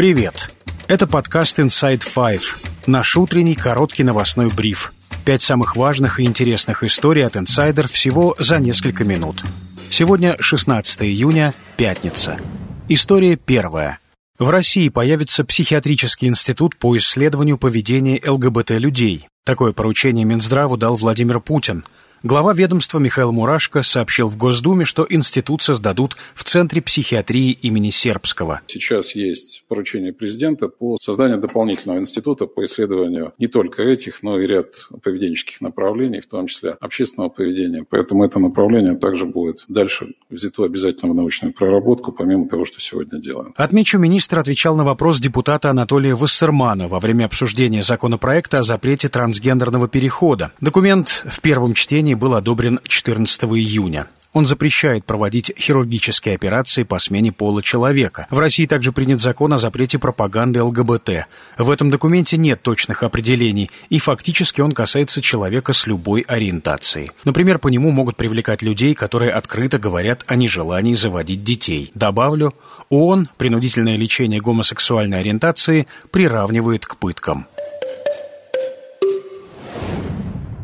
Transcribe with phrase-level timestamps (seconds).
[0.00, 0.48] Привет!
[0.88, 2.40] Это подкаст Inside Five,
[2.86, 4.94] наш утренний короткий новостной бриф.
[5.26, 9.42] Пять самых важных и интересных историй от инсайдер всего за несколько минут.
[9.90, 12.40] Сегодня 16 июня, пятница.
[12.88, 13.98] История первая.
[14.38, 19.28] В России появится психиатрический институт по исследованию поведения ЛГБТ-людей.
[19.44, 21.84] Такое поручение Минздраву дал Владимир Путин–
[22.22, 28.60] Глава ведомства Михаил Мурашко сообщил в Госдуме, что институт создадут в Центре психиатрии имени Сербского.
[28.66, 34.46] Сейчас есть поручение президента по созданию дополнительного института по исследованию не только этих, но и
[34.46, 34.66] ряд
[35.02, 37.86] поведенческих направлений, в том числе общественного поведения.
[37.88, 43.18] Поэтому это направление также будет дальше взято обязательно в научную проработку, помимо того, что сегодня
[43.18, 43.54] делаем.
[43.56, 49.88] Отмечу, министр отвечал на вопрос депутата Анатолия Вассермана во время обсуждения законопроекта о запрете трансгендерного
[49.88, 50.52] перехода.
[50.60, 54.06] Документ в первом чтении заседании был одобрен 14 июня.
[54.32, 58.28] Он запрещает проводить хирургические операции по смене пола человека.
[58.30, 61.26] В России также принят закон о запрете пропаганды ЛГБТ.
[61.58, 67.10] В этом документе нет точных определений, и фактически он касается человека с любой ориентацией.
[67.24, 71.90] Например, по нему могут привлекать людей, которые открыто говорят о нежелании заводить детей.
[71.96, 72.54] Добавлю,
[72.88, 77.46] ООН принудительное лечение гомосексуальной ориентации приравнивает к пыткам.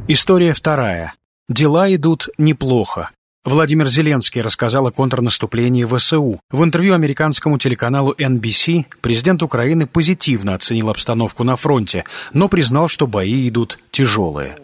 [0.09, 1.15] История вторая.
[1.49, 3.11] Дела идут неплохо.
[3.45, 6.41] Владимир Зеленский рассказал о контрнаступлении ВСУ.
[6.51, 13.07] В интервью американскому телеканалу NBC президент Украины позитивно оценил обстановку на фронте, но признал, что
[13.07, 14.57] бои идут тяжелые.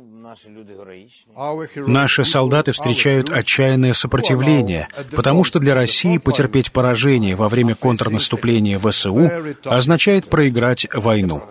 [1.76, 9.30] Наши солдаты встречают отчаянное сопротивление, потому что для России потерпеть поражение во время контрнаступления ВСУ
[9.66, 11.44] означает проиграть войну.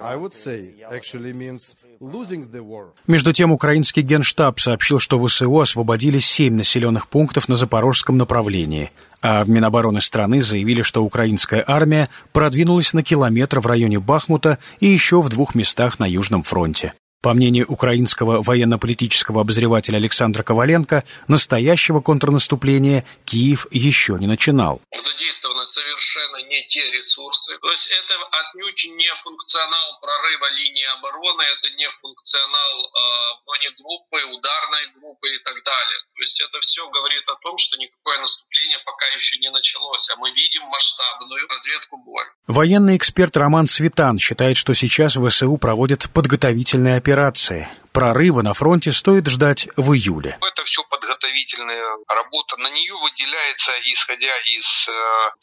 [3.05, 9.43] Между тем, украинский генштаб сообщил, что ВСУ освободили семь населенных пунктов на запорожском направлении, а
[9.43, 15.21] в Минобороны страны заявили, что украинская армия продвинулась на километр в районе Бахмута и еще
[15.21, 16.93] в двух местах на Южном фронте.
[17.21, 24.81] По мнению украинского военно-политического обозревателя Александра Коваленко, настоящего контрнаступления Киев еще не начинал.
[24.89, 27.59] Задействованы совершенно не те ресурсы.
[27.61, 32.99] То есть это отнюдь не функционал прорыва линии обороны, это не функционал э,
[33.45, 35.99] бронегруппы, ударной группы и так далее.
[36.17, 40.15] То есть это все говорит о том, что никакое наступление пока еще не началось, а
[40.17, 42.25] мы видим масштабную разведку боя.
[42.47, 47.67] Военный эксперт Роман Светан считает, что сейчас ВСУ проводят подготовительные операции операции.
[47.91, 50.37] Прорыва на фронте стоит ждать в июле.
[50.41, 52.55] Это все подготовительная работа.
[52.55, 54.91] На нее выделяется, исходя из э,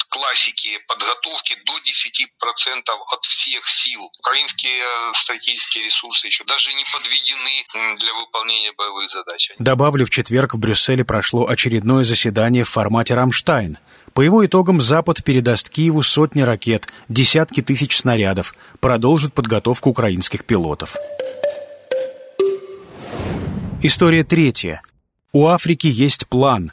[0.08, 4.00] классики подготовки, до 10% от всех сил.
[4.18, 9.52] Украинские э, стратегические ресурсы еще даже не подведены для выполнения боевых задач.
[9.58, 13.76] Добавлю, в четверг в Брюсселе прошло очередное заседание в формате «Рамштайн».
[14.14, 20.96] По его итогам Запад передаст Киеву сотни ракет, десятки тысяч снарядов, продолжит подготовку украинских пилотов.
[23.80, 24.82] История третья.
[25.32, 26.72] У Африки есть план.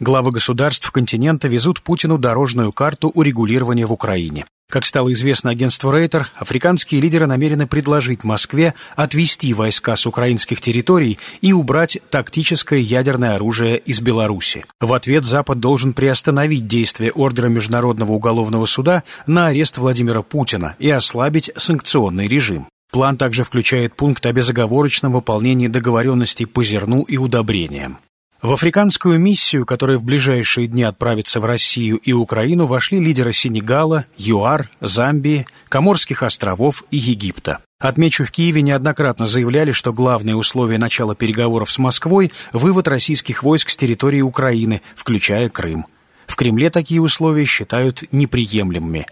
[0.00, 4.46] Главы государств континента везут Путину дорожную карту урегулирования в Украине.
[4.70, 11.18] Как стало известно агентству Рейтер, африканские лидеры намерены предложить Москве отвести войска с украинских территорий
[11.42, 14.64] и убрать тактическое ядерное оружие из Беларуси.
[14.80, 20.88] В ответ Запад должен приостановить действие ордера Международного уголовного суда на арест Владимира Путина и
[20.88, 22.68] ослабить санкционный режим.
[22.90, 27.98] План также включает пункт о безоговорочном выполнении договоренностей по зерну и удобрениям.
[28.40, 34.04] В африканскую миссию, которая в ближайшие дни отправится в Россию и Украину, вошли лидеры Сенегала,
[34.16, 37.58] ЮАР, Замбии, Коморских островов и Египта.
[37.80, 43.70] Отмечу, в Киеве неоднократно заявляли, что главное условие начала переговоров с Москвой– вывод российских войск
[43.70, 45.84] с территории Украины, включая Крым.
[46.28, 49.06] В Кремле такие условия считают неприемлемыми.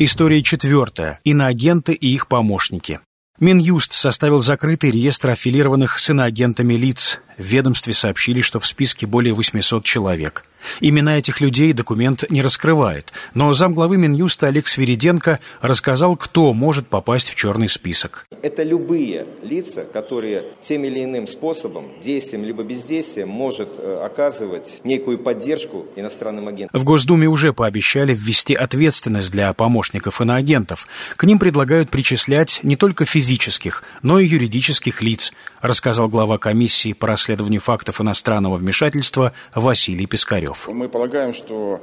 [0.00, 1.20] История четвертая.
[1.22, 2.98] Иноагенты и их помощники.
[3.40, 7.18] Минюст составил закрытый реестр аффилированных с иноагентами лиц.
[7.36, 10.44] В ведомстве сообщили, что в списке более 800 человек.
[10.80, 17.30] Имена этих людей документ не раскрывает, но замглавы Минюста Олег Свириденко рассказал, кто может попасть
[17.30, 18.26] в черный список.
[18.42, 25.18] Это любые лица, которые тем или иным способом, действием либо бездействием, может э, оказывать некую
[25.18, 26.80] поддержку иностранным агентам.
[26.80, 30.86] В Госдуме уже пообещали ввести ответственность для помощников иноагентов.
[31.16, 35.32] К ним предлагают причислять не только физических, но и юридических лиц,
[35.62, 40.68] рассказал глава комиссии по расследованию фактов иностранного вмешательства Василий Пискарев.
[40.68, 41.80] Мы полагаем, что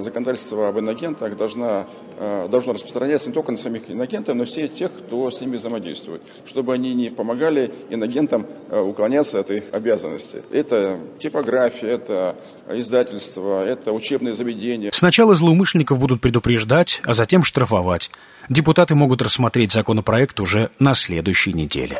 [0.00, 1.86] законодательство об инагентах должна,
[2.18, 5.56] э, должно распространяться не только на самих инагентов, но и всех тех, кто с ними
[5.56, 10.40] взаимодействует, чтобы они не помогали инагентам уклоняться от их обязанностей.
[10.50, 12.36] Это типография, это
[12.70, 14.90] издательство, это учебные заведения.
[14.92, 18.10] Сначала злоумышленников будут предупреждать, а затем штрафовать.
[18.48, 21.98] Депутаты могут рассмотреть законопроект уже на следующей неделе.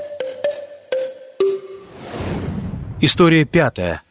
[3.01, 4.03] История пятая.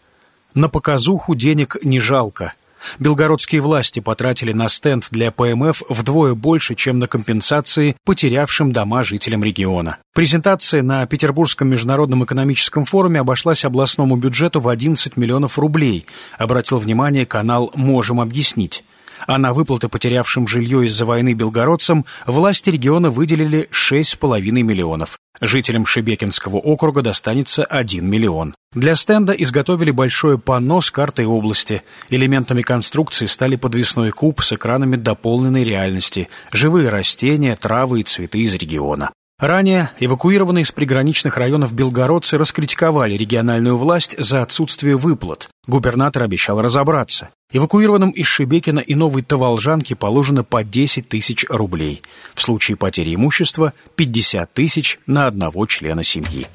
[0.53, 2.53] На показуху денег не жалко.
[2.99, 9.43] Белгородские власти потратили на стенд для ПМФ вдвое больше, чем на компенсации потерявшим дома жителям
[9.43, 9.97] региона.
[10.13, 16.05] Презентация на Петербургском международном экономическом форуме обошлась областному бюджету в 11 миллионов рублей,
[16.37, 18.83] обратил внимание канал «Можем объяснить»
[19.25, 25.17] а на выплаты потерявшим жилье из-за войны белгородцам власти региона выделили 6,5 миллионов.
[25.41, 28.55] Жителям Шебекинского округа достанется 1 миллион.
[28.73, 31.83] Для стенда изготовили большое панно с картой области.
[32.09, 38.55] Элементами конструкции стали подвесной куб с экранами дополненной реальности, живые растения, травы и цветы из
[38.55, 39.11] региона.
[39.39, 45.47] Ранее эвакуированные из приграничных районов белгородцы раскритиковали региональную власть за отсутствие выплат.
[45.67, 47.29] Губернатор обещал разобраться.
[47.51, 52.01] Эвакуированным из Шебекина и Новой Таволжанки положено по 10 тысяч рублей.
[52.33, 56.47] В случае потери имущества– 50 тысяч на одного члена семьи.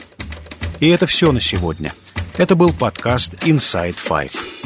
[0.81, 1.93] И это все на сегодня.
[2.37, 4.62] Это был подкаст Inside Five.